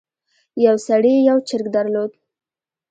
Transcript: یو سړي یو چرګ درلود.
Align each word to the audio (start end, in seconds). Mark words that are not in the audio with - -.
یو 0.65 0.75
سړي 0.87 1.13
یو 1.29 1.37
چرګ 1.47 1.65
درلود. 1.75 2.11